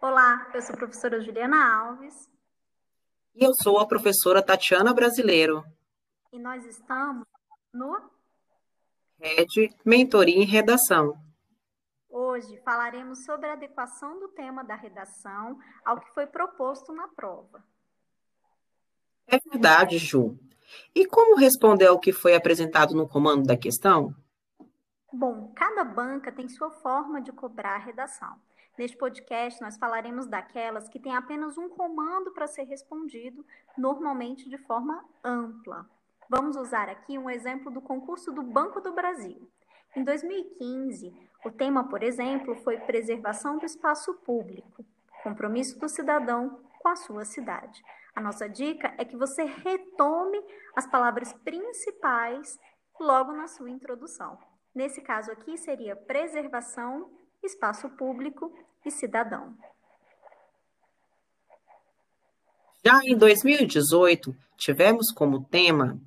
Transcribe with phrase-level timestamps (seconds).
[0.00, 2.14] Olá, eu sou a professora Juliana Alves.
[3.34, 5.64] E eu sou a professora Tatiana Brasileiro.
[6.32, 7.26] E nós estamos
[7.74, 8.00] no
[9.18, 11.20] Red Mentoria em Redação.
[12.08, 17.64] Hoje falaremos sobre a adequação do tema da redação ao que foi proposto na prova.
[19.26, 20.38] É verdade, Ju.
[20.94, 24.14] E como responder ao que foi apresentado no comando da questão?
[25.10, 28.36] Bom, cada banca tem sua forma de cobrar a redação.
[28.76, 33.44] Neste podcast, nós falaremos daquelas que têm apenas um comando para ser respondido,
[33.76, 35.88] normalmente de forma ampla.
[36.28, 39.50] Vamos usar aqui um exemplo do concurso do Banco do Brasil.
[39.96, 41.10] Em 2015,
[41.42, 44.84] o tema, por exemplo, foi preservação do espaço público,
[45.22, 47.82] compromisso do cidadão com a sua cidade.
[48.14, 50.38] A nossa dica é que você retome
[50.76, 52.60] as palavras principais
[53.00, 54.38] logo na sua introdução.
[54.74, 57.10] Nesse caso aqui seria preservação,
[57.42, 58.52] espaço público
[58.84, 59.56] e cidadão.
[62.84, 66.00] Já em 2018, tivemos como tema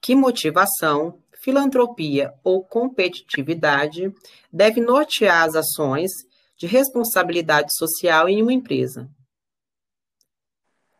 [0.00, 4.12] que motivação, filantropia ou competitividade
[4.52, 6.10] deve nortear as ações
[6.56, 9.08] de responsabilidade social em uma empresa.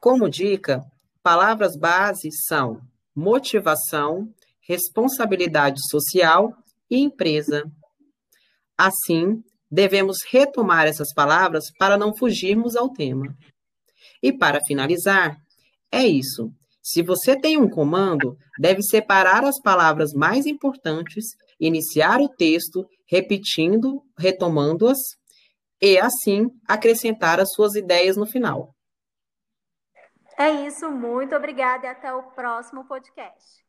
[0.01, 0.85] Como dica,
[1.23, 2.81] palavras base são
[3.15, 6.53] motivação, responsabilidade social
[6.93, 7.65] e empresa.
[8.77, 13.35] Assim, devemos retomar essas palavras para não fugirmos ao tema.
[14.23, 15.39] E para finalizar,
[15.91, 16.53] é isso.
[16.83, 21.25] Se você tem um comando, deve separar as palavras mais importantes,
[21.59, 24.99] iniciar o texto repetindo, retomando-as
[25.81, 28.75] e assim acrescentar as suas ideias no final.
[30.37, 33.63] É isso, muito obrigada e até o próximo podcast.